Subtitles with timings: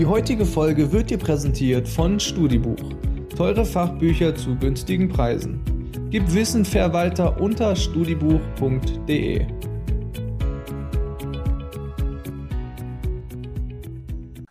[0.00, 2.82] Die heutige Folge wird dir präsentiert von Studibuch.
[3.36, 5.60] Teure Fachbücher zu günstigen Preisen.
[6.08, 9.46] Gib Wissen Verwalter unter studibuch.de.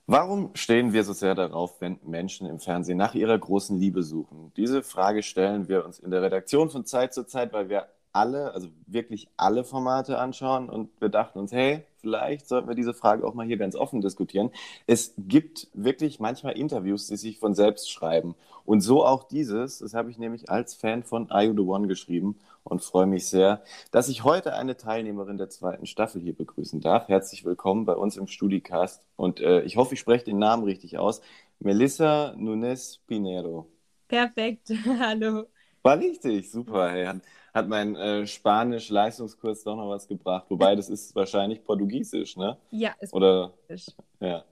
[0.06, 4.52] Warum stehen wir so sehr darauf, wenn Menschen im Fernsehen nach ihrer großen Liebe suchen?
[4.56, 8.54] Diese Frage stellen wir uns in der Redaktion von Zeit zu Zeit, weil wir alle,
[8.54, 13.26] also wirklich alle Formate anschauen und wir dachten uns, hey, vielleicht sollten wir diese Frage
[13.26, 14.52] auch mal hier ganz offen diskutieren.
[14.88, 18.36] Es gibt wirklich manchmal Interviews, die sich von selbst schreiben.
[18.66, 21.88] Und so auch dieses, das habe ich nämlich als Fan von Are You the One
[21.88, 26.82] geschrieben und freue mich sehr, dass ich heute eine Teilnehmerin der zweiten Staffel hier begrüßen
[26.82, 27.08] darf.
[27.08, 30.98] Herzlich willkommen bei uns im Studicast und äh, ich hoffe, ich spreche den Namen richtig
[30.98, 31.22] aus.
[31.60, 33.68] Melissa Nunes Pinero.
[34.08, 35.46] Perfekt, hallo.
[35.82, 36.92] War richtig, super.
[36.92, 37.20] Hey
[37.54, 40.46] hat mein äh, Spanisch-Leistungskurs doch noch was gebracht.
[40.50, 42.58] Wobei, das ist wahrscheinlich Portugiesisch, ne?
[42.72, 43.96] Ja, ist Oder, Portugiesisch.
[44.20, 44.44] Ja.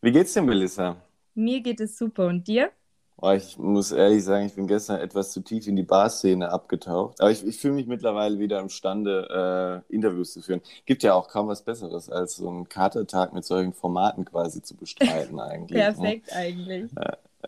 [0.00, 0.96] Wie geht's dir, Melissa?
[1.34, 2.26] Mir geht es super.
[2.26, 2.70] Und dir?
[3.20, 7.20] Oh, ich muss ehrlich sagen, ich bin gestern etwas zu tief in die Barszene abgetaucht.
[7.20, 10.60] Aber ich, ich fühle mich mittlerweile wieder imstande, äh, Interviews zu führen.
[10.86, 14.76] Gibt ja auch kaum was Besseres, als so einen Katertag mit solchen Formaten quasi zu
[14.76, 15.78] bestreiten eigentlich.
[15.78, 15.92] Ne?
[15.94, 16.36] Perfekt ne?
[16.36, 16.90] eigentlich.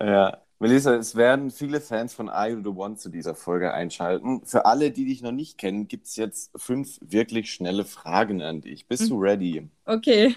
[0.01, 0.39] Äh, ja.
[0.63, 4.45] Melissa, es werden viele Fans von Are You the One zu dieser Folge einschalten.
[4.45, 8.61] Für alle, die dich noch nicht kennen, gibt es jetzt fünf wirklich schnelle Fragen an
[8.61, 8.87] dich.
[8.87, 9.71] Bist du ready?
[9.87, 10.37] Okay.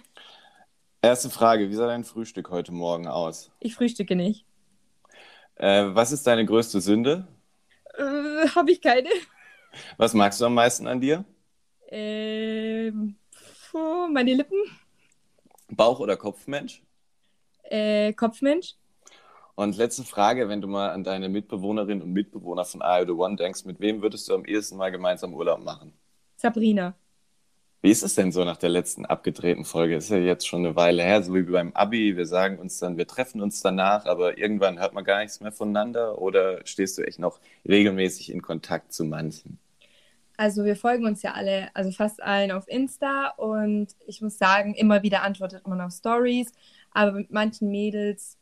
[1.01, 3.51] Erste Frage: Wie sah dein Frühstück heute Morgen aus?
[3.59, 4.45] Ich frühstücke nicht.
[5.55, 7.27] Äh, was ist deine größte Sünde?
[7.97, 9.09] Äh, Habe ich keine.
[9.97, 11.25] Was magst du am meisten an dir?
[11.89, 13.17] Ähm,
[14.09, 14.61] meine Lippen.
[15.67, 16.81] Bauch- oder Kopfmensch?
[17.63, 18.75] Äh, Kopfmensch.
[19.56, 23.36] Und letzte Frage, wenn du mal an deine Mitbewohnerinnen und Mitbewohner von IO The One
[23.36, 25.94] denkst, mit wem würdest du am ehesten mal gemeinsam Urlaub machen?
[26.38, 26.96] Sabrina.
[27.84, 29.98] Wie ist es denn so nach der letzten abgedrehten Folge?
[29.98, 32.16] Ist ja jetzt schon eine Weile her, so wie beim Abi.
[32.16, 35.52] Wir sagen uns dann, wir treffen uns danach, aber irgendwann hört man gar nichts mehr
[35.52, 36.20] voneinander.
[36.20, 39.59] Oder stehst du echt noch regelmäßig in Kontakt zu manchen?
[40.38, 44.74] Also wir folgen uns ja alle, also fast allen auf Insta und ich muss sagen,
[44.74, 46.52] immer wieder antwortet man auf Stories,
[46.92, 48.38] aber mit manchen Mädels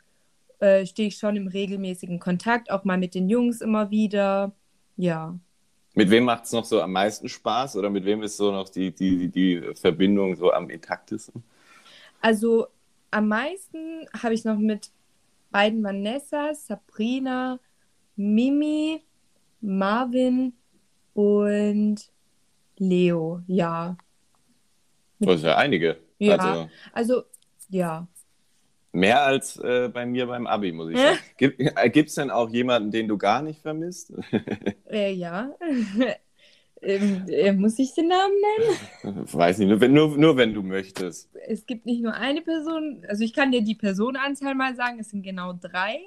[0.62, 4.54] äh, stehe ich schon im regelmäßigen Kontakt, auch mal mit den Jungs immer wieder.
[4.96, 5.38] Ja.
[5.96, 8.70] Mit wem macht es noch so am meisten Spaß oder mit wem ist so noch
[8.70, 11.44] die, die, die Verbindung so am intaktesten?
[12.22, 12.68] Also
[13.10, 14.92] am meisten habe ich noch mit
[15.50, 17.60] beiden Vanessas, Sabrina,
[18.16, 19.04] Mimi,
[19.60, 20.54] Marvin
[21.14, 22.10] und
[22.78, 23.98] Leo, ja.
[25.20, 25.98] Das ist ja einige.
[26.20, 27.24] Ja, also, also
[27.70, 28.08] ja,
[28.94, 31.18] Mehr als äh, bei mir beim Abi, muss ich sagen.
[31.38, 34.14] Gibt es äh, denn auch jemanden, den du gar nicht vermisst?
[34.90, 35.50] Äh, ja.
[36.82, 38.34] ähm, äh, muss ich den Namen
[39.04, 39.28] nennen?
[39.32, 41.34] Weiß nicht, nur wenn, nur, nur wenn du möchtest.
[41.48, 45.12] Es gibt nicht nur eine Person, also ich kann dir die Personenanzahl mal sagen, es
[45.12, 46.02] sind genau drei.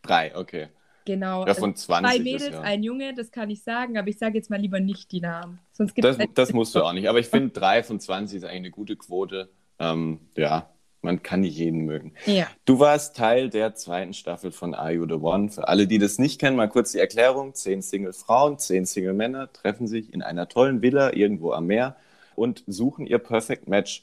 [0.00, 0.68] Drei, okay.
[1.04, 1.46] Genau.
[1.46, 2.60] Ja, von 20 Zwei Mädels, ist, ja.
[2.62, 5.58] ein Junge, das kann ich sagen, aber ich sage jetzt mal lieber nicht die Namen.
[5.72, 8.44] Sonst gibt's das, das musst du auch nicht, aber ich finde drei von 20 ist
[8.44, 9.50] eigentlich eine gute Quote.
[9.78, 10.71] Ähm, ja,
[11.02, 12.14] man kann nicht jeden mögen.
[12.26, 12.46] Ja.
[12.64, 15.50] Du warst Teil der zweiten Staffel von Are You the One?
[15.50, 17.54] Für alle, die das nicht kennen, mal kurz die Erklärung.
[17.54, 21.96] Zehn Single-Frauen, zehn Single-Männer treffen sich in einer tollen Villa irgendwo am Meer
[22.36, 24.02] und suchen ihr Perfect Match.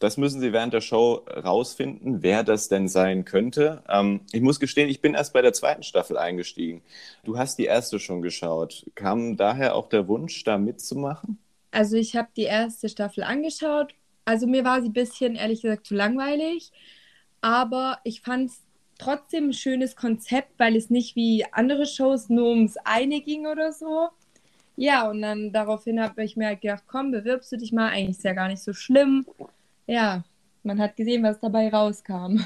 [0.00, 3.84] Das müssen sie während der Show rausfinden, wer das denn sein könnte.
[3.88, 6.82] Ähm, ich muss gestehen, ich bin erst bei der zweiten Staffel eingestiegen.
[7.22, 8.84] Du hast die erste schon geschaut.
[8.96, 11.38] Kam daher auch der Wunsch, da mitzumachen?
[11.70, 15.86] Also ich habe die erste Staffel angeschaut also mir war sie ein bisschen, ehrlich gesagt,
[15.86, 16.70] zu langweilig.
[17.40, 18.62] Aber ich fand es
[18.98, 23.72] trotzdem ein schönes Konzept, weil es nicht wie andere Shows nur ums eine ging oder
[23.72, 24.08] so.
[24.76, 27.88] Ja, und dann daraufhin habe ich mir halt gedacht, komm, bewirbst du dich mal.
[27.88, 29.26] Eigentlich ist ja gar nicht so schlimm.
[29.86, 30.24] Ja,
[30.62, 32.40] man hat gesehen, was dabei rauskam.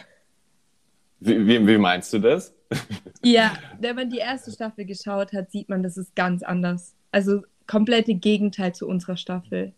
[1.21, 2.55] Wie, wie, wie meinst du das?
[3.23, 6.95] ja, wenn man die erste Staffel geschaut hat, sieht man, das ist ganz anders.
[7.13, 9.73] Also komplette Gegenteil zu unserer Staffel.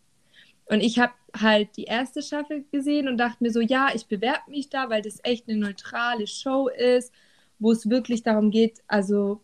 [0.69, 4.51] Und ich habe halt die erste Staffel gesehen und dachte mir so, ja, ich bewerbe
[4.51, 7.13] mich da, weil das echt eine neutrale Show ist,
[7.59, 9.41] wo es wirklich darum geht, also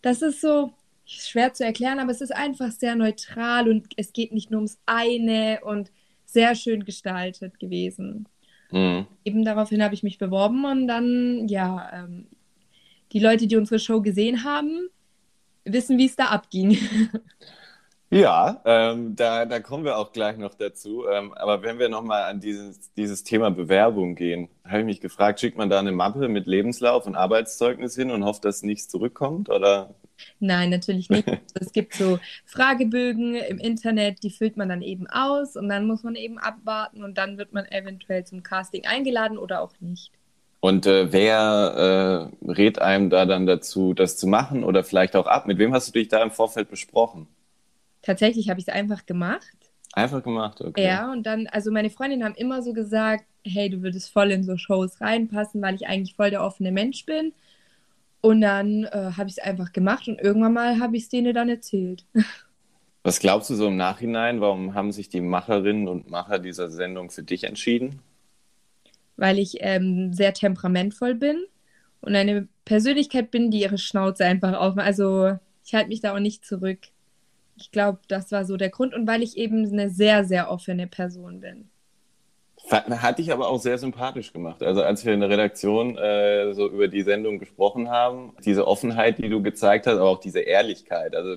[0.00, 0.72] das ist so
[1.04, 4.78] schwer zu erklären, aber es ist einfach sehr neutral und es geht nicht nur ums
[4.86, 5.92] eine und
[6.24, 8.26] sehr schön gestaltet gewesen.
[8.70, 9.06] Mhm.
[9.24, 12.26] Eben daraufhin habe ich mich beworben und dann, ja, ähm,
[13.12, 14.88] die Leute, die unsere Show gesehen haben,
[15.64, 16.78] wissen, wie es da abging.
[18.12, 21.06] Ja, ähm, da, da kommen wir auch gleich noch dazu.
[21.08, 25.40] Ähm, aber wenn wir nochmal an dieses, dieses Thema Bewerbung gehen, habe ich mich gefragt,
[25.40, 29.48] schickt man da eine Mappe mit Lebenslauf und Arbeitszeugnis hin und hofft, dass nichts zurückkommt?
[29.48, 29.94] Oder?
[30.40, 31.26] Nein, natürlich nicht.
[31.54, 36.02] es gibt so Fragebögen im Internet, die füllt man dann eben aus und dann muss
[36.02, 40.12] man eben abwarten und dann wird man eventuell zum Casting eingeladen oder auch nicht.
[40.60, 45.26] Und äh, wer äh, rät einem da dann dazu, das zu machen oder vielleicht auch
[45.26, 45.46] ab?
[45.46, 47.26] Mit wem hast du dich da im Vorfeld besprochen?
[48.02, 49.56] Tatsächlich habe ich es einfach gemacht.
[49.94, 50.84] Einfach gemacht, okay.
[50.84, 54.42] Ja, und dann, also meine Freundinnen haben immer so gesagt, hey, du würdest voll in
[54.42, 57.32] so Shows reinpassen, weil ich eigentlich voll der offene Mensch bin.
[58.20, 61.34] Und dann äh, habe ich es einfach gemacht und irgendwann mal habe ich es denen
[61.34, 62.04] dann erzählt.
[63.02, 67.10] Was glaubst du so im Nachhinein, warum haben sich die Macherinnen und Macher dieser Sendung
[67.10, 68.00] für dich entschieden?
[69.16, 71.44] Weil ich ähm, sehr temperamentvoll bin
[72.00, 74.86] und eine Persönlichkeit bin, die ihre Schnauze einfach aufmacht.
[74.86, 76.78] Also ich halte mich da auch nicht zurück.
[77.62, 80.88] Ich glaube, das war so der Grund und weil ich eben eine sehr, sehr offene
[80.88, 81.70] Person bin.
[82.70, 84.62] Hat dich aber auch sehr sympathisch gemacht.
[84.62, 89.18] Also als wir in der Redaktion äh, so über die Sendung gesprochen haben, diese Offenheit,
[89.18, 91.36] die du gezeigt hast, aber auch diese Ehrlichkeit, also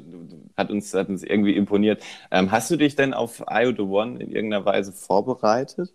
[0.57, 2.03] hat, uns, hat uns irgendwie imponiert.
[2.31, 5.93] Ähm, hast du dich denn auf IO The One in irgendeiner Weise vorbereitet?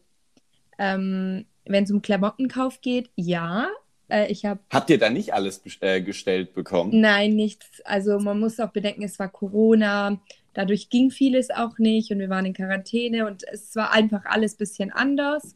[0.78, 3.68] Ähm, Wenn es um Klamottenkauf geht, ja.
[4.10, 7.00] Äh, ich hab, Habt ihr da nicht alles äh, gestellt bekommen?
[7.00, 7.80] Nein, nichts.
[7.84, 10.20] Also man muss auch bedenken, es war Corona.
[10.52, 14.54] Dadurch ging vieles auch nicht und wir waren in Quarantäne und es war einfach alles
[14.54, 15.54] ein bisschen anders.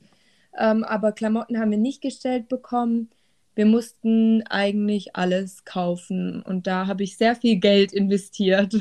[0.57, 3.11] Ähm, aber Klamotten haben wir nicht gestellt bekommen.
[3.57, 8.75] Wir mussten eigentlich alles kaufen und da habe ich sehr viel Geld investiert.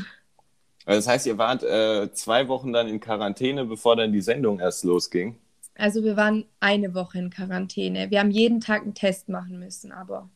[0.86, 4.60] Also das heißt, ihr wart äh, zwei Wochen dann in Quarantäne, bevor dann die Sendung
[4.60, 5.38] erst losging?
[5.76, 8.12] Also wir waren eine Woche in Quarantäne.
[8.12, 10.30] Wir haben jeden Tag einen Test machen müssen, aber.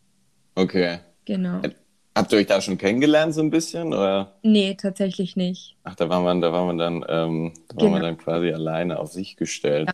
[0.56, 1.00] Okay.
[1.26, 1.62] Genau.
[2.16, 3.90] Habt ihr euch da schon kennengelernt so ein bisschen?
[3.90, 4.34] Oder?
[4.42, 5.76] Nee, tatsächlich nicht.
[5.84, 7.84] Ach, da war man, da war man dann, ähm, da Genau.
[7.84, 9.88] war man dann quasi alleine auf sich gestellt.
[9.88, 9.94] Ja,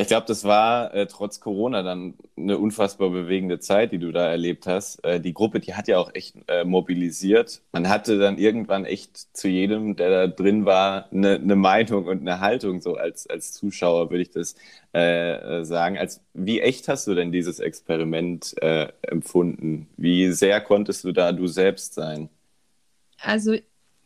[0.00, 4.26] ich glaube, das war äh, trotz Corona dann eine unfassbar bewegende Zeit, die du da
[4.30, 5.04] erlebt hast.
[5.04, 7.60] Äh, die Gruppe, die hat ja auch echt äh, mobilisiert.
[7.72, 12.22] Man hatte dann irgendwann echt zu jedem, der da drin war, eine, eine Meinung und
[12.22, 14.54] eine Haltung, so als, als Zuschauer würde ich das
[14.94, 15.98] äh, äh, sagen.
[15.98, 19.88] Als, wie echt hast du denn dieses Experiment äh, empfunden?
[19.98, 22.30] Wie sehr konntest du da du selbst sein?
[23.20, 23.56] Also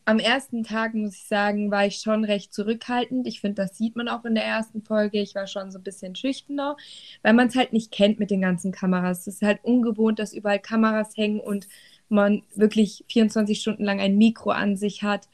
[0.07, 3.27] am ersten Tag, muss ich sagen, war ich schon recht zurückhaltend.
[3.27, 5.21] Ich finde, das sieht man auch in der ersten Folge.
[5.21, 6.77] Ich war schon so ein bisschen schüchterner,
[7.23, 9.27] weil man es halt nicht kennt mit den ganzen Kameras.
[9.27, 11.67] Es ist halt ungewohnt, dass überall Kameras hängen und
[12.09, 15.29] man wirklich 24 Stunden lang ein Mikro an sich hat.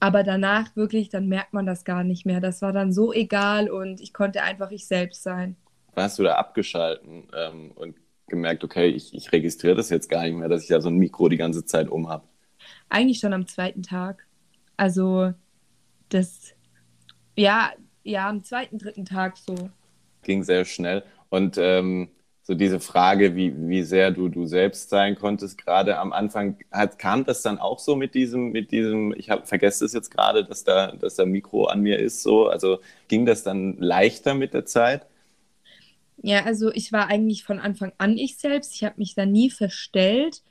[0.00, 2.40] Aber danach wirklich, dann merkt man das gar nicht mehr.
[2.40, 5.54] Das war dann so egal und ich konnte einfach ich selbst sein.
[5.94, 7.94] Wann hast du da abgeschalten ähm, und
[8.26, 10.96] gemerkt, okay, ich, ich registriere das jetzt gar nicht mehr, dass ich da so ein
[10.96, 12.24] Mikro die ganze Zeit um habe?
[12.88, 14.26] Eigentlich schon am zweiten Tag.
[14.76, 15.32] Also
[16.08, 16.54] das,
[17.36, 17.72] ja,
[18.04, 19.70] ja, am zweiten, dritten Tag so.
[20.22, 21.02] Ging sehr schnell.
[21.28, 22.08] Und ähm,
[22.42, 26.98] so diese Frage, wie, wie sehr du du selbst sein konntest, gerade am Anfang, hat,
[26.98, 30.46] kam das dann auch so mit diesem, mit diesem, ich hab, vergesse es jetzt gerade,
[30.46, 34.54] dass da, dass da Mikro an mir ist, so, also ging das dann leichter mit
[34.54, 35.06] der Zeit?
[36.22, 38.74] Ja, also ich war eigentlich von Anfang an ich selbst.
[38.74, 40.42] Ich habe mich da nie verstellt.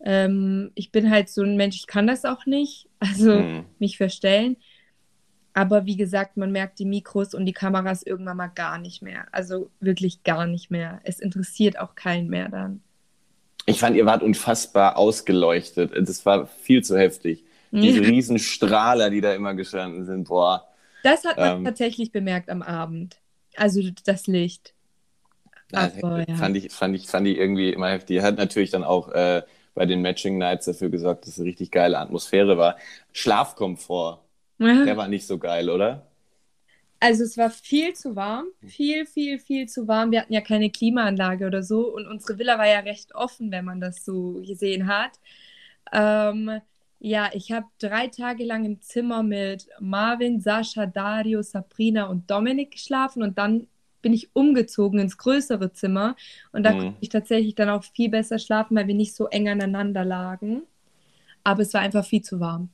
[0.00, 3.64] Ähm, ich bin halt so ein Mensch, ich kann das auch nicht, also Hm.
[3.78, 4.56] mich verstellen.
[5.54, 9.26] Aber wie gesagt, man merkt die Mikros und die Kameras irgendwann mal gar nicht mehr.
[9.32, 11.00] Also wirklich gar nicht mehr.
[11.04, 12.82] Es interessiert auch keinen mehr dann.
[13.66, 15.92] Ich fand, ihr wart unfassbar ausgeleuchtet.
[16.08, 17.44] Das war viel zu heftig.
[17.80, 18.08] Diese Ja.
[18.08, 20.68] riesen Strahler, die da immer gestanden sind, boah.
[21.02, 21.64] Das hat man Ähm.
[21.64, 23.20] tatsächlich bemerkt am Abend.
[23.56, 24.74] Also das Licht.
[25.70, 26.36] Das Aber, ja.
[26.36, 28.22] fand, ich, fand, ich, fand ich irgendwie immer heftig.
[28.22, 29.42] Hat natürlich dann auch äh,
[29.74, 32.76] bei den Matching Nights dafür gesorgt, dass es eine richtig geile Atmosphäre war.
[33.12, 34.20] Schlafkomfort,
[34.58, 36.06] der war nicht so geil, oder?
[37.00, 40.10] Also es war viel zu warm, viel, viel, viel zu warm.
[40.10, 43.64] Wir hatten ja keine Klimaanlage oder so und unsere Villa war ja recht offen, wenn
[43.64, 45.20] man das so gesehen hat.
[45.92, 46.60] Ähm,
[47.00, 52.70] ja, ich habe drei Tage lang im Zimmer mit Marvin, Sascha, Dario, Sabrina und Dominik
[52.70, 53.66] geschlafen und dann
[54.04, 56.14] bin ich umgezogen ins größere Zimmer
[56.52, 56.78] und da Mhm.
[56.80, 60.62] konnte ich tatsächlich dann auch viel besser schlafen, weil wir nicht so eng aneinander lagen.
[61.42, 62.68] Aber es war einfach viel zu warm.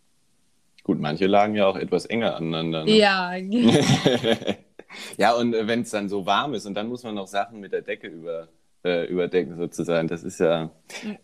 [0.85, 2.85] Gut, manche lagen ja auch etwas enger aneinander.
[2.85, 2.99] Ne?
[2.99, 3.33] Ja,
[5.19, 7.61] ja, und äh, wenn es dann so warm ist und dann muss man noch Sachen
[7.61, 8.49] mit der Decke über,
[8.85, 10.71] äh, überdecken sozusagen, das ist ja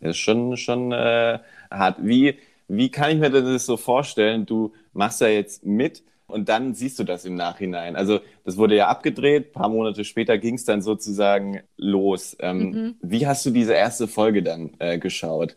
[0.01, 1.39] ist schon, schon äh,
[1.71, 1.99] hart.
[2.01, 4.47] Wie, wie kann ich mir das so vorstellen?
[4.47, 7.97] Du machst da jetzt mit und dann siehst du das im Nachhinein.
[7.97, 12.37] Also das wurde ja abgedreht, ein paar Monate später ging es dann sozusagen los.
[12.41, 13.01] Ähm, Mhm.
[13.01, 15.57] Wie hast du diese erste Folge dann äh, geschaut?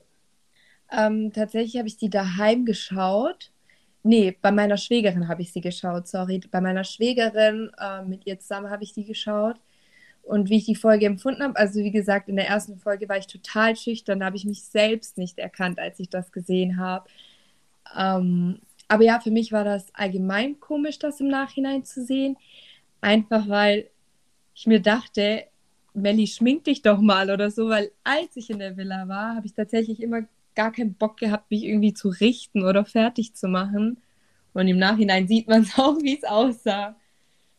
[0.92, 3.52] Ähm, tatsächlich habe ich die daheim geschaut.
[4.04, 6.42] Nee, bei meiner Schwägerin habe ich sie geschaut, sorry.
[6.52, 9.58] Bei meiner Schwägerin, äh, mit ihr zusammen habe ich die geschaut.
[10.24, 13.18] Und wie ich die Folge empfunden habe, also wie gesagt, in der ersten Folge war
[13.18, 17.10] ich total schüchtern, da habe ich mich selbst nicht erkannt, als ich das gesehen habe.
[17.98, 18.60] Ähm,
[18.90, 22.38] aber ja, für mich war das allgemein komisch, das im Nachhinein zu sehen.
[23.02, 23.90] Einfach weil
[24.56, 25.46] ich mir dachte,
[25.94, 29.46] Melli, schmink dich doch mal oder so, weil als ich in der Villa war, habe
[29.46, 30.24] ich tatsächlich immer
[30.56, 34.02] gar keinen Bock gehabt, mich irgendwie zu richten oder fertig zu machen.
[34.54, 36.96] Und im Nachhinein sieht man es auch, wie es aussah.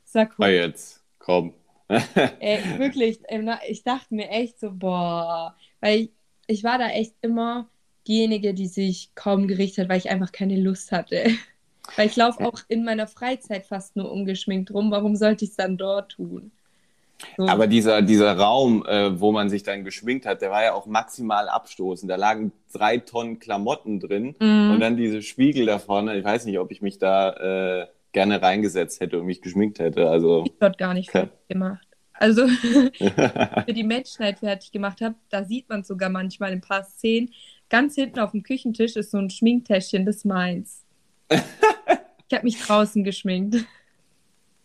[0.05, 0.47] Sag cool.
[0.47, 1.55] Ah, jetzt, komm.
[2.41, 3.21] Ey, wirklich,
[3.69, 6.11] ich dachte mir echt so, boah, weil ich,
[6.47, 7.69] ich war da echt immer
[8.11, 11.25] diejenige, die sich kaum gerichtet hat, weil ich einfach keine Lust hatte.
[11.97, 14.93] Weil ich laufe auch in meiner Freizeit fast nur ungeschminkt rum.
[14.93, 16.53] Warum sollte ich es dann dort tun?
[17.37, 17.49] So.
[17.49, 20.87] Aber dieser, dieser Raum, äh, wo man sich dann geschminkt hat, der war ja auch
[20.87, 22.09] maximal abstoßend.
[22.09, 24.71] Da lagen drei Tonnen Klamotten drin mm.
[24.71, 26.17] und dann diese Spiegel da vorne.
[26.17, 30.09] Ich weiß nicht, ob ich mich da äh, gerne reingesetzt hätte und mich geschminkt hätte.
[30.09, 31.87] Also, ich dort gar nicht fertig gemacht.
[32.13, 32.47] Also,
[32.99, 37.31] für die Matchnight fertig gemacht habe, da sieht man sogar manchmal ein paar Szenen.
[37.71, 40.83] Ganz hinten auf dem Küchentisch ist so ein Schminktäschchen, das meins.
[41.31, 43.65] ich habe mich draußen geschminkt.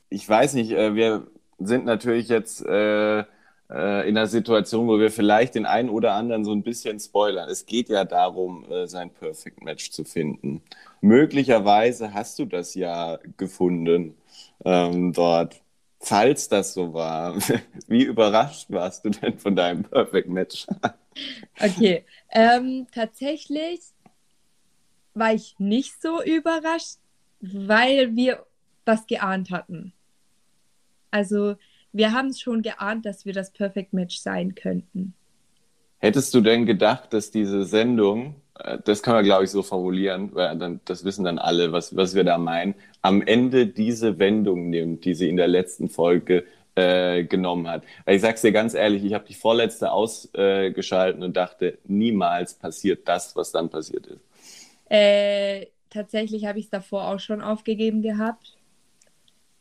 [0.10, 1.28] Ich weiß nicht, äh, wir
[1.60, 3.24] sind natürlich jetzt äh, äh,
[3.70, 7.48] in einer Situation, wo wir vielleicht den einen oder anderen so ein bisschen spoilern.
[7.48, 10.62] Es geht ja darum, sein Perfect Match zu finden.
[11.02, 14.16] Möglicherweise hast du das ja gefunden
[14.64, 15.62] ähm, dort.
[16.06, 17.36] Falls das so war,
[17.88, 20.68] wie überrascht warst du denn von deinem Perfect Match?
[21.60, 23.82] okay, ähm, tatsächlich
[25.16, 26.98] war ich nicht so überrascht,
[27.42, 28.46] weil wir
[28.86, 29.94] das geahnt hatten.
[31.10, 31.56] Also
[31.92, 35.16] wir haben es schon geahnt, dass wir das Perfect Match sein könnten.
[35.98, 38.36] Hättest du denn gedacht, dass diese Sendung,
[38.86, 42.16] das kann man glaube ich so formulieren, weil dann, das wissen dann alle, was, was
[42.16, 46.46] wir da meinen, am Ende diese Wendung nimmt, die sie in der letzten Folge
[46.76, 47.84] äh, genommen hat.
[48.06, 53.08] Ich sag's dir ganz ehrlich, ich habe die vorletzte ausgeschalten äh, und dachte, niemals passiert
[53.08, 54.22] das, was dann passiert ist.
[54.90, 58.58] Äh, tatsächlich habe ich es davor auch schon aufgegeben gehabt.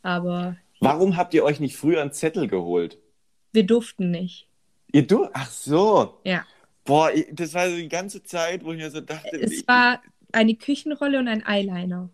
[0.03, 2.97] Aber Warum habt ihr euch nicht früher einen Zettel geholt?
[3.53, 4.47] Wir durften nicht.
[4.91, 5.27] Ihr du?
[5.33, 6.19] Ach so.
[6.23, 6.45] Ja.
[6.85, 9.37] Boah, das war so die ganze Zeit, wo ich mir so dachte.
[9.37, 10.01] Es war
[10.31, 12.09] eine Küchenrolle und ein Eyeliner.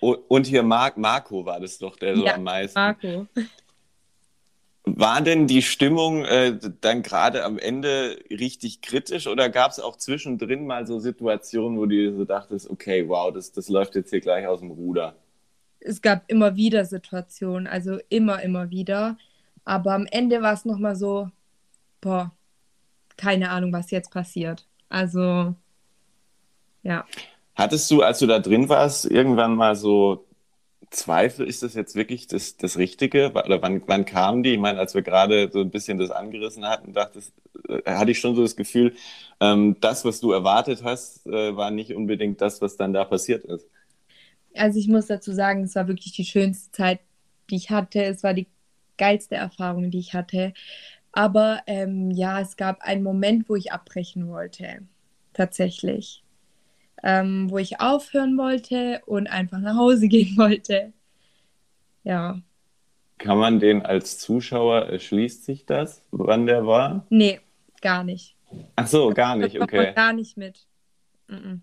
[0.00, 2.78] Und hier Mark, Marco war das doch, der so ja, am meisten.
[2.78, 3.26] Marco.
[4.84, 9.96] War denn die Stimmung äh, dann gerade am Ende richtig kritisch oder gab es auch
[9.96, 14.20] zwischendrin mal so Situationen, wo du so dachtest, okay, wow, das, das läuft jetzt hier
[14.20, 15.16] gleich aus dem Ruder?
[15.86, 19.16] es gab immer wieder Situationen, also immer, immer wieder.
[19.64, 21.30] Aber am Ende war es nochmal so,
[22.00, 22.32] boah,
[23.16, 24.66] keine Ahnung, was jetzt passiert.
[24.88, 25.54] Also,
[26.82, 27.04] ja.
[27.54, 30.26] Hattest du, als du da drin warst, irgendwann mal so
[30.90, 33.30] Zweifel, ist das jetzt wirklich das, das Richtige?
[33.30, 34.54] Oder wann, wann kamen die?
[34.54, 37.20] Ich meine, als wir gerade so ein bisschen das angerissen hatten, dachte,
[37.68, 38.94] äh, hatte ich schon so das Gefühl,
[39.40, 43.44] ähm, das, was du erwartet hast, äh, war nicht unbedingt das, was dann da passiert
[43.44, 43.66] ist
[44.56, 47.00] also ich muss dazu sagen, es war wirklich die schönste Zeit,
[47.50, 48.02] die ich hatte.
[48.02, 48.46] Es war die
[48.98, 50.52] geilste Erfahrung, die ich hatte.
[51.16, 54.82] Aber ähm, ja, es gab einen Moment, wo ich abbrechen wollte.
[55.32, 56.22] Tatsächlich.
[57.02, 60.92] Ähm, wo ich aufhören wollte und einfach nach Hause gehen wollte.
[62.04, 62.38] Ja.
[63.16, 67.06] Kann man den als Zuschauer, erschließt sich das, wann der war?
[67.08, 67.40] Nee,
[67.80, 68.36] gar nicht.
[68.76, 69.92] Ach so, gar nicht, okay.
[69.96, 70.66] Gar nicht mit.
[71.28, 71.60] Mm -mm.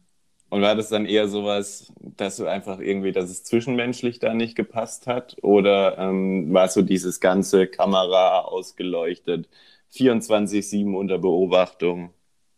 [0.53, 4.53] Und war das dann eher sowas, dass du einfach irgendwie, dass es zwischenmenschlich da nicht
[4.53, 5.35] gepasst hat?
[5.41, 9.49] Oder ähm, war so dieses ganze Kamera ausgeleuchtet,
[9.91, 12.13] 24-7 unter Beobachtung?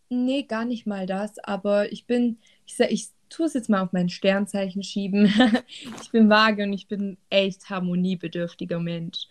[0.10, 1.40] Nee, gar nicht mal das.
[1.40, 5.34] Aber ich bin, ich, ich tue es jetzt mal auf mein Sternzeichen schieben.
[6.02, 9.28] ich bin vage und ich bin echt harmoniebedürftiger Mensch.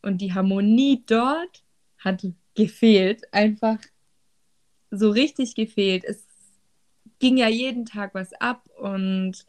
[0.00, 1.64] Und die Harmonie dort
[1.98, 3.78] hat gefehlt, einfach
[4.92, 6.04] so richtig gefehlt.
[6.04, 6.25] Es
[7.18, 9.46] ging ja jeden Tag was ab und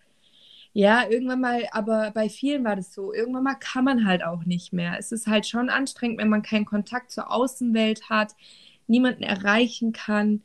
[0.73, 4.43] ja, irgendwann mal, aber bei vielen war das so, irgendwann mal kann man halt auch
[4.45, 4.95] nicht mehr.
[4.99, 8.35] Es ist halt schon anstrengend, wenn man keinen Kontakt zur Außenwelt hat,
[8.85, 10.43] niemanden erreichen kann,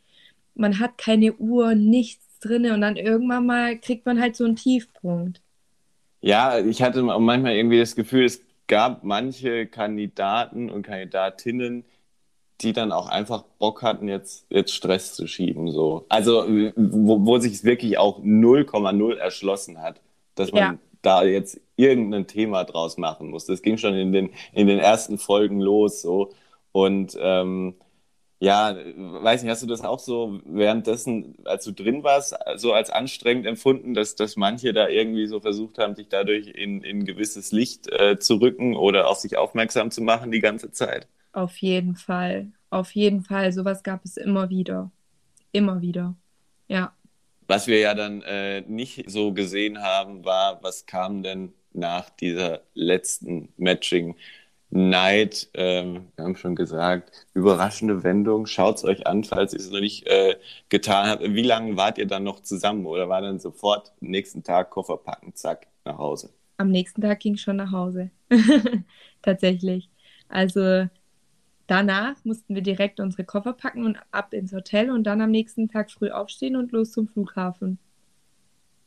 [0.54, 4.56] man hat keine Uhr, nichts drin und dann irgendwann mal kriegt man halt so einen
[4.56, 5.40] Tiefpunkt.
[6.20, 11.84] Ja, ich hatte manchmal irgendwie das Gefühl, es gab manche Kandidaten und Kandidatinnen,
[12.62, 15.71] die dann auch einfach Bock hatten, jetzt, jetzt Stress zu schieben.
[15.71, 16.04] So.
[16.09, 16.45] Also,
[16.76, 20.00] wo, wo sich es wirklich auch 0,0 erschlossen hat,
[20.35, 20.78] dass man ja.
[21.02, 23.47] da jetzt irgendein Thema draus machen muss.
[23.47, 26.02] Das ging schon in den, in den ersten Folgen los.
[26.02, 26.31] So.
[26.73, 27.75] Und ähm,
[28.42, 32.90] ja, weiß nicht, hast du das auch so währenddessen, als du drin warst, so als
[32.90, 37.52] anstrengend empfunden, dass, dass manche da irgendwie so versucht haben, sich dadurch in, in gewisses
[37.52, 41.07] Licht äh, zu rücken oder auf sich aufmerksam zu machen die ganze Zeit?
[41.32, 42.52] Auf jeden Fall.
[42.70, 43.52] Auf jeden Fall.
[43.52, 44.90] Sowas gab es immer wieder.
[45.52, 46.14] Immer wieder.
[46.68, 46.94] Ja.
[47.46, 52.62] Was wir ja dann äh, nicht so gesehen haben, war, was kam denn nach dieser
[52.74, 54.14] letzten Matching
[54.74, 58.46] Neid, ähm, wir haben schon gesagt, überraschende Wendung.
[58.46, 60.36] Schaut es euch an, falls ihr es noch nicht äh,
[60.70, 61.22] getan habt.
[61.22, 65.34] Wie lange wart ihr dann noch zusammen oder war dann sofort nächsten Tag Koffer packen,
[65.34, 66.30] zack, nach Hause?
[66.56, 68.10] Am nächsten Tag ging ich schon nach Hause.
[69.22, 69.90] Tatsächlich.
[70.30, 70.88] Also
[71.66, 75.69] danach mussten wir direkt unsere Koffer packen und ab ins Hotel und dann am nächsten
[75.69, 77.78] Tag früh aufstehen und los zum Flughafen.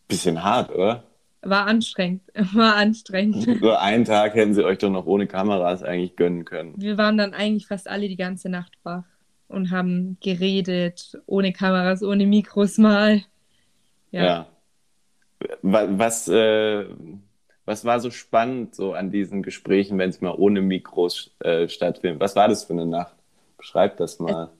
[0.07, 1.03] Bisschen hart, oder?
[1.41, 2.23] War anstrengend.
[2.53, 3.45] War anstrengend.
[3.61, 6.73] So einen Tag hätten sie euch doch noch ohne Kameras eigentlich gönnen können.
[6.77, 9.05] Wir waren dann eigentlich fast alle die ganze Nacht wach
[9.47, 13.21] und haben geredet, ohne Kameras, ohne Mikros mal.
[14.11, 14.25] Ja.
[14.25, 14.47] ja.
[15.61, 16.85] Was, äh,
[17.65, 22.19] was war so spannend so an diesen Gesprächen, wenn es mal ohne Mikros äh, stattfindet?
[22.19, 23.15] Was war das für eine Nacht?
[23.57, 24.51] Beschreib das mal.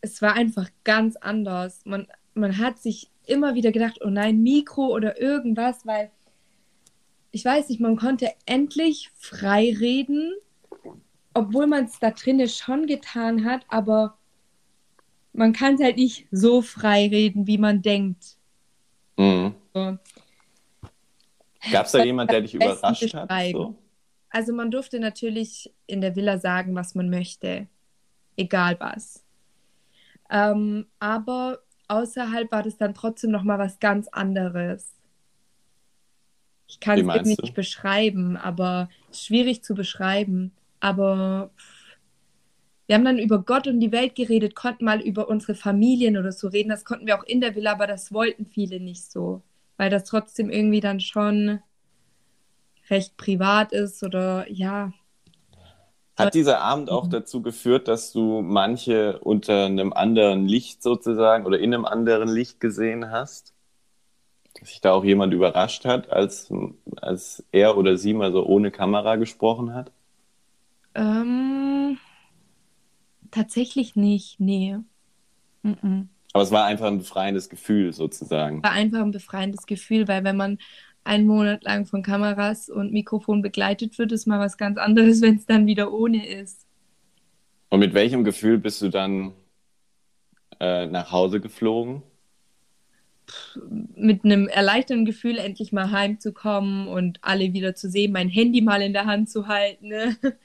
[0.00, 1.80] Es, es war einfach ganz anders.
[1.84, 6.10] Man, man hat sich immer wieder gedacht, oh nein, Mikro oder irgendwas, weil
[7.32, 10.32] ich weiß nicht, man konnte endlich frei reden,
[11.34, 14.16] obwohl man es da drinnen schon getan hat, aber
[15.32, 18.36] man kann es halt nicht so frei reden, wie man denkt.
[19.18, 19.54] Mhm.
[19.74, 19.98] So.
[21.70, 23.30] Gab es da jemand, der dich überrascht hat?
[23.52, 23.76] So?
[24.30, 27.68] Also man durfte natürlich in der Villa sagen, was man möchte,
[28.36, 29.24] egal was.
[30.30, 34.92] Ähm, aber außerhalb war das dann trotzdem noch mal was ganz anderes.
[36.68, 37.52] Ich kann es nicht du?
[37.52, 40.52] beschreiben, aber schwierig zu beschreiben.
[40.80, 41.50] Aber
[42.86, 46.32] wir haben dann über Gott und die Welt geredet, konnten mal über unsere Familien oder
[46.32, 46.68] so reden.
[46.68, 49.42] Das konnten wir auch in der Villa, aber das wollten viele nicht so,
[49.76, 51.60] weil das trotzdem irgendwie dann schon
[52.88, 54.92] recht privat ist oder ja,
[56.16, 57.10] hat dieser Abend auch mhm.
[57.10, 62.58] dazu geführt, dass du manche unter einem anderen Licht sozusagen oder in einem anderen Licht
[62.58, 63.54] gesehen hast?
[64.58, 66.50] Dass sich da auch jemand überrascht hat, als,
[67.02, 69.92] als er oder sie mal so ohne Kamera gesprochen hat?
[70.94, 71.98] Ähm,
[73.30, 74.78] tatsächlich nicht, nee.
[75.62, 76.06] Mm -mm.
[76.36, 78.62] Aber es war einfach ein befreiendes Gefühl sozusagen.
[78.62, 80.58] War einfach ein befreiendes Gefühl, weil wenn man
[81.02, 85.36] einen Monat lang von Kameras und Mikrofon begleitet wird, ist mal was ganz anderes, wenn
[85.36, 86.66] es dann wieder ohne ist.
[87.70, 89.32] Und mit welchem Gefühl bist du dann
[90.60, 92.02] äh, nach Hause geflogen?
[93.94, 98.82] Mit einem erleichterten Gefühl, endlich mal heimzukommen und alle wieder zu sehen, mein Handy mal
[98.82, 99.88] in der Hand zu halten.
[99.88, 100.16] Ne?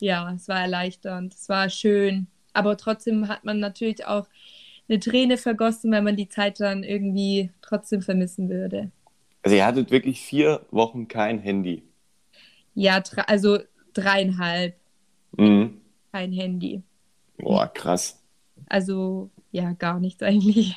[0.00, 2.28] Ja, es war erleichternd, es war schön.
[2.54, 4.26] Aber trotzdem hat man natürlich auch
[4.88, 8.90] eine Träne vergossen, weil man die Zeit dann irgendwie trotzdem vermissen würde.
[9.42, 11.82] Also ihr hattet wirklich vier Wochen kein Handy.
[12.74, 13.58] Ja, also
[13.92, 14.74] dreieinhalb.
[15.36, 15.80] Mhm.
[16.12, 16.82] Kein Handy.
[17.38, 18.22] Boah, krass.
[18.66, 20.76] Also ja, gar nichts eigentlich.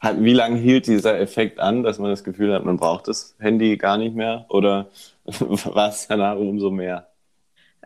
[0.00, 3.36] Hat, wie lange hielt dieser Effekt an, dass man das Gefühl hat, man braucht das
[3.38, 4.46] Handy gar nicht mehr?
[4.48, 4.90] Oder
[5.24, 7.08] war es danach umso mehr?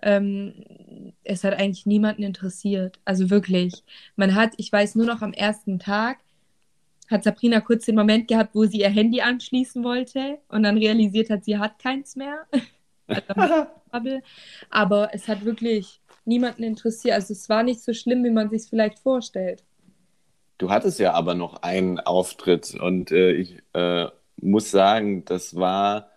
[0.03, 0.55] Ähm,
[1.25, 2.99] es hat eigentlich niemanden interessiert.
[3.05, 3.85] Also wirklich.
[4.17, 6.19] Man hat, ich weiß nur noch am ersten Tag,
[7.11, 11.31] hat Sabrina kurz den Moment gehabt, wo sie ihr Handy anschließen wollte und dann realisiert
[11.31, 12.47] hat, sie hat keins mehr.
[14.71, 17.15] Aber es hat wirklich niemanden interessiert.
[17.15, 19.65] Also es war nicht so schlimm, wie man sich vielleicht vorstellt.
[20.59, 24.07] Du hattest ja aber noch einen Auftritt und äh, ich äh,
[24.37, 26.12] muss sagen, das war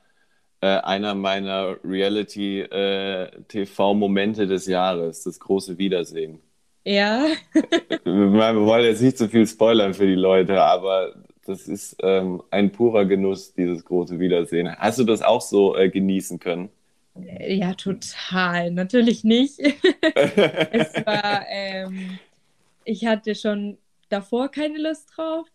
[0.62, 6.40] äh, einer meiner Reality-TV-Momente äh, des Jahres, das große Wiedersehen.
[6.84, 7.26] Ja.
[8.04, 11.14] Wir wollen jetzt nicht zu so viel spoilern für die Leute, aber
[11.46, 14.76] das ist ähm, ein purer Genuss, dieses große Wiedersehen.
[14.78, 16.70] Hast du das auch so äh, genießen können?
[17.48, 18.72] Ja, total.
[18.72, 19.60] Natürlich nicht.
[19.60, 22.20] es war, ähm,
[22.84, 23.78] ich hatte schon
[24.10, 25.48] davor keine Lust drauf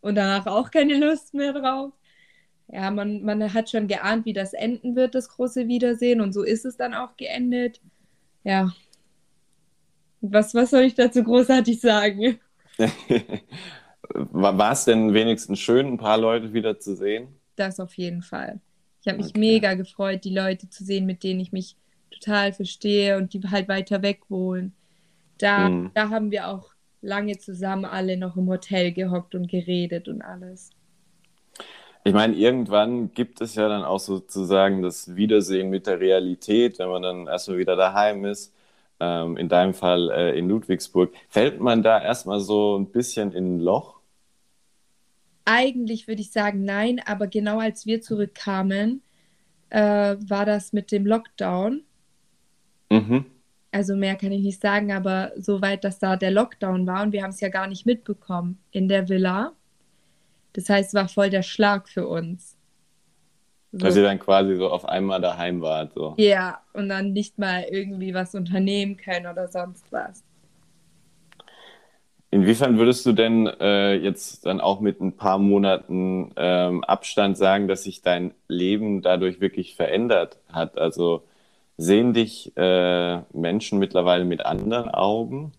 [0.00, 1.92] und danach auch keine Lust mehr drauf.
[2.74, 6.20] Ja, man, man hat schon geahnt, wie das enden wird, das große Wiedersehen.
[6.20, 7.80] Und so ist es dann auch geendet.
[8.42, 8.72] Ja,
[10.20, 12.40] was, was soll ich dazu großartig sagen?
[14.08, 17.28] War es denn wenigstens schön, ein paar Leute wieder zu sehen?
[17.54, 18.60] Das auf jeden Fall.
[19.00, 19.38] Ich habe mich okay.
[19.38, 21.76] mega gefreut, die Leute zu sehen, mit denen ich mich
[22.10, 24.74] total verstehe und die halt weiter weg wohnen.
[25.38, 25.92] Da, mhm.
[25.94, 30.70] da haben wir auch lange zusammen alle noch im Hotel gehockt und geredet und alles.
[32.06, 36.90] Ich meine, irgendwann gibt es ja dann auch sozusagen das Wiedersehen mit der Realität, wenn
[36.90, 38.52] man dann erstmal wieder daheim ist
[39.00, 41.14] ähm, in deinem Fall äh, in Ludwigsburg.
[41.30, 44.00] Fällt man da erstmal so ein bisschen in ein Loch?
[45.46, 49.02] Eigentlich würde ich sagen nein, aber genau als wir zurückkamen,
[49.70, 51.82] äh, war das mit dem Lockdown.
[52.90, 53.24] Mhm.
[53.72, 57.22] Also mehr kann ich nicht sagen, aber soweit, dass da der Lockdown war und wir
[57.22, 59.52] haben es ja gar nicht mitbekommen in der Villa.
[60.54, 62.56] Das heißt, es war voll der Schlag für uns.
[63.72, 63.78] So.
[63.78, 65.92] Dass ihr dann quasi so auf einmal daheim wart.
[65.94, 66.14] So.
[66.16, 70.22] Ja, und dann nicht mal irgendwie was unternehmen können oder sonst was.
[72.30, 77.68] Inwiefern würdest du denn äh, jetzt dann auch mit ein paar Monaten ähm, Abstand sagen,
[77.68, 80.78] dass sich dein Leben dadurch wirklich verändert hat?
[80.78, 81.24] Also
[81.76, 85.52] sehen dich äh, Menschen mittlerweile mit anderen Augen?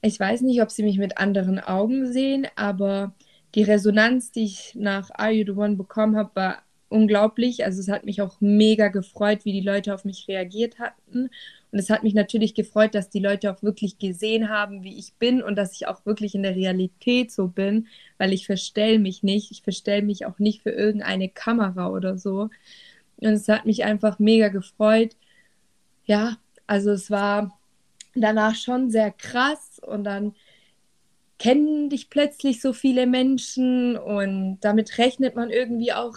[0.00, 3.12] Ich weiß nicht, ob sie mich mit anderen Augen sehen, aber
[3.54, 7.64] die Resonanz, die ich nach Are You the One bekommen habe, war unglaublich.
[7.64, 11.30] Also es hat mich auch mega gefreut, wie die Leute auf mich reagiert hatten.
[11.70, 15.14] Und es hat mich natürlich gefreut, dass die Leute auch wirklich gesehen haben, wie ich
[15.14, 19.22] bin und dass ich auch wirklich in der Realität so bin, weil ich verstell mich
[19.22, 19.50] nicht.
[19.50, 22.48] Ich verstell mich auch nicht für irgendeine Kamera oder so.
[23.18, 25.16] Und es hat mich einfach mega gefreut.
[26.06, 27.58] Ja, also es war
[28.14, 30.34] danach schon sehr krass und dann
[31.38, 36.14] kennen dich plötzlich so viele Menschen und damit rechnet man irgendwie auch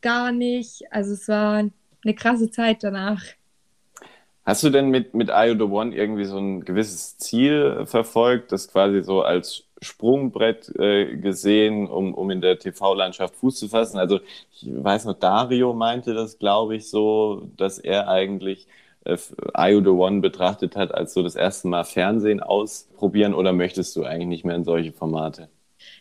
[0.00, 0.82] gar nicht.
[0.90, 1.58] Also es war
[2.04, 3.22] eine krasse Zeit danach.
[4.44, 8.68] Hast du denn mit, mit IO The One irgendwie so ein gewisses Ziel verfolgt, das
[8.68, 13.98] quasi so als Sprungbrett äh, gesehen, um, um in der TV-Landschaft Fuß zu fassen?
[13.98, 14.18] Also
[14.52, 18.66] ich weiß noch, Dario meinte das, glaube ich, so, dass er eigentlich
[19.06, 24.04] IO The One betrachtet hat als so das erste Mal Fernsehen ausprobieren oder möchtest du
[24.04, 25.48] eigentlich nicht mehr in solche Formate?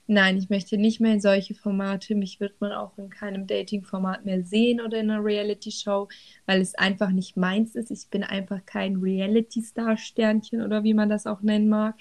[0.08, 2.16] Nein, ich möchte nicht mehr in solche Formate.
[2.16, 6.08] Mich wird man auch in keinem Dating-Format mehr sehen oder in einer Reality-Show,
[6.46, 7.92] weil es einfach nicht meins ist.
[7.92, 11.96] Ich bin einfach kein Reality-Star-Sternchen oder wie man das auch nennen mag.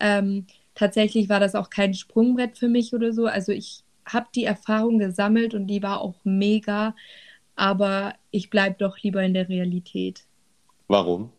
[0.00, 3.26] Ähm, tatsächlich war das auch kein Sprungbrett für mich oder so.
[3.26, 6.94] Also ich habe die Erfahrung gesammelt und die war auch mega,
[7.56, 10.24] aber ich bleibe doch lieber in der Realität.
[10.86, 11.30] Warum?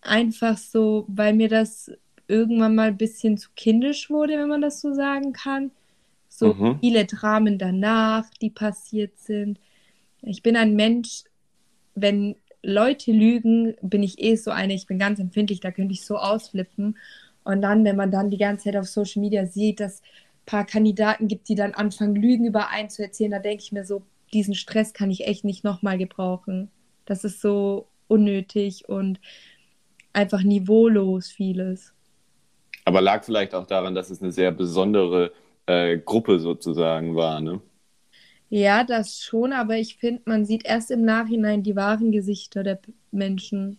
[0.00, 1.90] Einfach so, weil mir das
[2.28, 5.72] irgendwann mal ein bisschen zu kindisch wurde, wenn man das so sagen kann.
[6.28, 6.78] So mhm.
[6.80, 9.60] viele Dramen danach, die passiert sind.
[10.22, 11.24] Ich bin ein Mensch,
[11.94, 16.06] wenn Leute lügen, bin ich eh so eine, ich bin ganz empfindlich, da könnte ich
[16.06, 16.96] so ausflippen.
[17.44, 20.64] Und dann, wenn man dann die ganze Zeit auf Social Media sieht, dass ein paar
[20.64, 24.02] Kandidaten gibt, die dann anfangen, Lügen über einen zu erzählen, da denke ich mir so,
[24.32, 26.70] diesen Stress kann ich echt nicht nochmal gebrauchen.
[27.04, 29.20] Das ist so unnötig und
[30.12, 31.92] einfach niveaulos vieles.
[32.84, 35.32] Aber lag vielleicht auch daran, dass es eine sehr besondere
[35.66, 37.60] äh, Gruppe sozusagen war, ne?
[38.50, 42.80] Ja, das schon, aber ich finde, man sieht erst im Nachhinein die wahren Gesichter der
[43.10, 43.78] Menschen,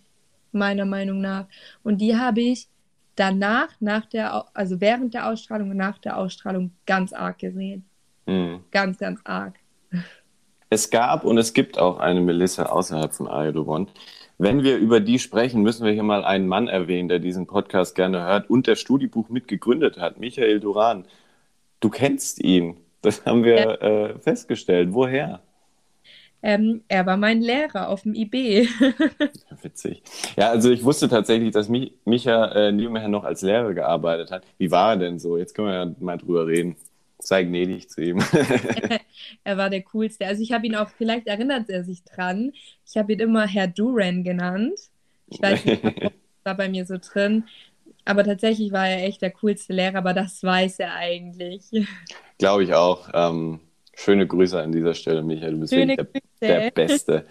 [0.52, 1.46] meiner Meinung nach.
[1.84, 2.68] Und die habe ich
[3.16, 7.86] danach, nach der, also während der Ausstrahlung und nach der Ausstrahlung ganz arg gesehen.
[8.26, 8.64] Mhm.
[8.72, 9.60] Ganz, ganz arg.
[10.74, 13.86] Es gab und es gibt auch eine Melissa außerhalb von One,
[14.40, 17.94] wenn wir über die sprechen, müssen wir hier mal einen Mann erwähnen, der diesen Podcast
[17.94, 21.06] gerne hört und der Studiebuch mitgegründet hat, Michael Duran.
[21.80, 23.74] Du kennst ihn, das haben wir ja.
[23.76, 24.90] äh, festgestellt.
[24.94, 25.42] Woher?
[26.42, 28.68] Ähm, er war mein Lehrer auf dem IB.
[29.62, 30.02] Witzig.
[30.36, 34.44] Ja, also ich wusste tatsächlich, dass Micha äh, nebenher noch als Lehrer gearbeitet hat.
[34.58, 35.38] Wie war er denn so?
[35.38, 36.78] Jetzt können wir ja mal drüber reden
[37.28, 38.20] sei gnädig zu ihm.
[39.44, 40.26] er war der coolste.
[40.26, 42.54] Also ich habe ihn auch, vielleicht erinnert er sich dran,
[42.86, 44.80] ich habe ihn immer Herr Duran genannt.
[45.28, 46.12] Ich weiß nicht, was
[46.44, 47.46] war bei mir so drin.
[48.06, 51.64] Aber tatsächlich war er echt der coolste Lehrer, aber das weiß er eigentlich.
[52.38, 53.10] Glaube ich auch.
[53.14, 53.62] Ähm,
[53.96, 55.52] schöne Grüße an dieser Stelle, Michael.
[55.52, 56.06] Du bist der,
[56.42, 57.26] der, Beste.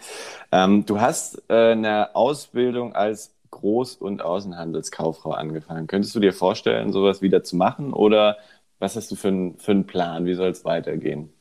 [0.51, 5.87] ähm, du hast äh, eine Ausbildung als Groß- und Außenhandelskauffrau angefangen.
[5.87, 8.39] Könntest du dir vorstellen, sowas wieder zu machen oder
[8.83, 10.27] was hast du für, ein, für einen Plan?
[10.27, 11.33] Wie soll es weitergehen?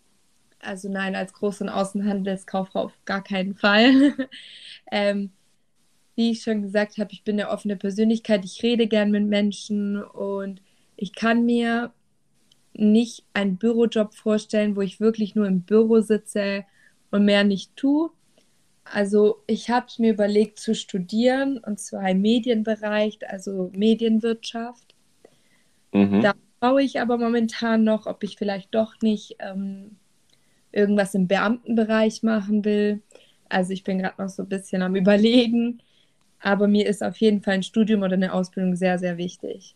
[0.59, 4.13] Also nein, als Groß- und Außenhandelskauffrau auf gar keinen Fall.
[4.91, 5.31] ähm,
[6.15, 10.03] wie ich schon gesagt habe, ich bin eine offene Persönlichkeit, ich rede gern mit Menschen
[10.03, 10.61] und
[10.95, 11.91] ich kann mir
[12.73, 16.63] nicht einen Bürojob vorstellen, wo ich wirklich nur im Büro sitze
[17.09, 18.11] und mehr nicht tue.
[18.83, 24.93] Also ich habe mir überlegt zu studieren und zwar im Medienbereich, also Medienwirtschaft.
[25.91, 26.21] Mhm.
[26.21, 29.97] Da schaue ich aber momentan noch, ob ich vielleicht doch nicht ähm,
[30.71, 33.01] irgendwas im Beamtenbereich machen will.
[33.49, 35.81] Also ich bin gerade noch so ein bisschen am Überlegen.
[36.39, 39.75] Aber mir ist auf jeden Fall ein Studium oder eine Ausbildung sehr, sehr wichtig.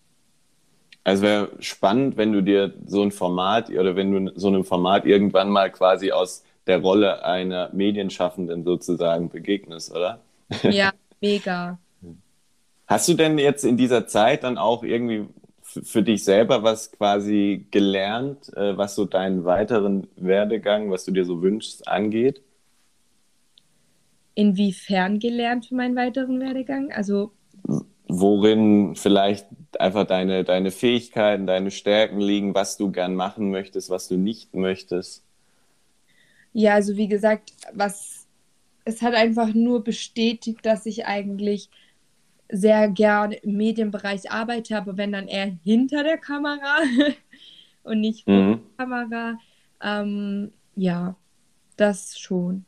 [1.04, 5.06] Also wäre spannend, wenn du dir so ein Format oder wenn du so einem Format
[5.06, 10.22] irgendwann mal quasi aus der Rolle einer Medienschaffenden sozusagen begegnest, oder?
[10.64, 11.78] Ja, mega.
[12.88, 15.28] Hast du denn jetzt in dieser Zeit dann auch irgendwie
[15.66, 21.26] für dich selber was quasi gelernt, äh, was so deinen weiteren Werdegang, was du dir
[21.26, 22.42] so wünschst, angeht?
[24.36, 26.92] Inwiefern gelernt für meinen weiteren Werdegang?
[26.92, 27.32] Also
[28.08, 29.48] worin vielleicht
[29.80, 34.54] einfach deine, deine Fähigkeiten, deine Stärken liegen, was du gern machen möchtest, was du nicht
[34.54, 35.24] möchtest?
[36.54, 38.28] Ja, also wie gesagt, was
[38.86, 41.70] es hat einfach nur bestätigt, dass ich eigentlich
[42.52, 46.80] sehr gerne im Medienbereich arbeite, aber wenn dann eher hinter der Kamera
[47.84, 48.76] und nicht vor Mhm.
[48.78, 49.40] der Kamera.
[49.82, 51.18] Ähm, ja,
[51.78, 52.66] das schon.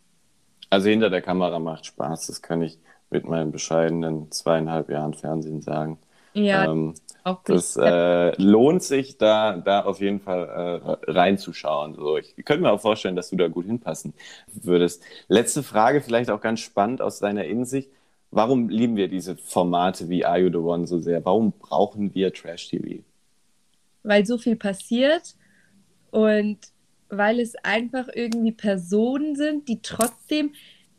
[0.70, 5.62] Also hinter der Kamera macht Spaß, das kann ich mit meinen bescheidenen zweieinhalb Jahren Fernsehen
[5.62, 6.00] sagen.
[6.34, 7.66] Ja, Ähm, auch gut.
[7.66, 11.96] das äh, lohnt sich, da, da auf jeden Fall äh, reinzuschauen.
[11.96, 14.13] So, ich könnte mir auch vorstellen, dass du da gut hinpassen
[14.48, 15.04] würdest.
[15.30, 17.90] Letzte Frage, vielleicht auch ganz spannend aus deiner Innensicht.
[18.32, 21.24] Warum lieben wir diese Formate wie Are You the One so sehr?
[21.24, 23.04] Warum brauchen wir Trash-TV?
[24.08, 25.36] weil so viel passiert
[26.12, 26.58] und
[27.10, 30.54] weil es einfach irgendwie Personen sind, die trotzdem,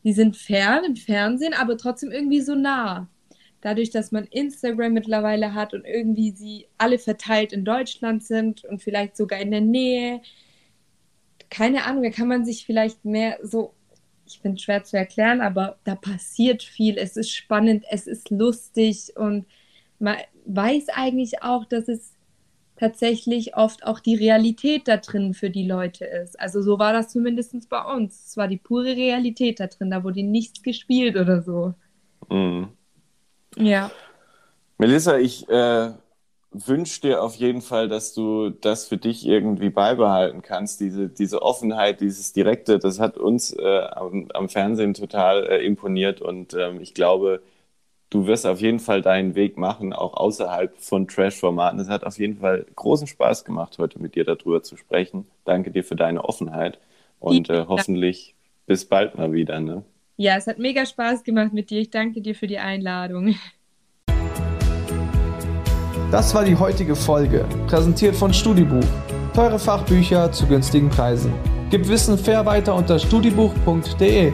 [0.05, 3.09] die sind fern im Fernsehen, aber trotzdem irgendwie so nah.
[3.61, 8.83] Dadurch, dass man Instagram mittlerweile hat und irgendwie sie alle verteilt in Deutschland sind und
[8.83, 10.21] vielleicht sogar in der Nähe.
[11.51, 13.73] Keine Ahnung, da kann man sich vielleicht mehr so,
[14.29, 16.97] ich finde es schwer zu erklären, aber da passiert viel.
[16.99, 19.47] Es ist spannend, es ist lustig und
[19.99, 22.15] man weiß eigentlich auch, dass es
[22.77, 26.39] tatsächlich oft auch die Realität da drin für die Leute ist.
[26.39, 28.29] Also so war das zumindest bei uns.
[28.29, 31.75] Es war die pure Realität da drin, da wurde nichts gespielt oder so.
[32.31, 32.69] Mhm.
[33.57, 33.91] Ja.
[34.79, 35.91] Melissa, ich äh,
[36.51, 40.81] wünsche dir auf jeden Fall, dass du das für dich irgendwie beibehalten kannst.
[40.81, 46.21] Diese, diese Offenheit, dieses Direkte, das hat uns äh, am, am Fernsehen total äh, imponiert
[46.21, 47.43] und ähm, ich glaube,
[48.11, 51.81] du wirst auf jeden Fall deinen Weg machen, auch außerhalb von Trash-Formaten.
[51.81, 55.27] Es hat auf jeden Fall großen Spaß gemacht, heute mit dir darüber zu sprechen.
[55.45, 56.79] Danke dir für deine Offenheit
[57.21, 58.35] und äh, hoffentlich
[58.67, 59.61] bis bald mal wieder.
[59.61, 59.85] Ne?
[60.17, 61.81] Ja, es hat mega Spaß gemacht mit dir.
[61.81, 63.35] Ich danke dir für die Einladung.
[66.11, 68.85] Das war die heutige Folge, präsentiert von Studibuch.
[69.35, 71.35] Teure Fachbücher zu günstigen Preisen.
[71.69, 74.33] Gib Wissen fair weiter unter studibuch.de.